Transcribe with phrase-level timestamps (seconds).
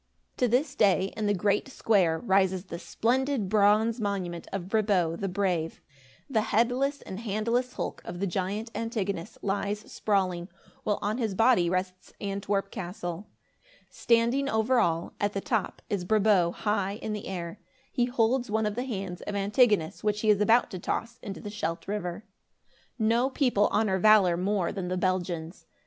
[0.37, 5.27] To this day, in the great square, rises the splendid bronze monument of Brabo the
[5.27, 5.79] Brave.
[6.27, 10.49] The headless and handless hulk of the giant Antigonus lies sprawling,
[10.83, 13.27] while on his body rests Antwerp castle.
[13.91, 17.59] Standing over all, at the top, is Brabo high in air.
[17.91, 21.41] He holds one of the hands of Antigonus, which he is about to toss into
[21.41, 22.25] the Scheldt River.
[22.97, 25.67] No people honor valor more than the Belgians.